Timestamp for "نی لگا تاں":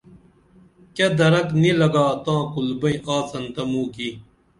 1.61-2.41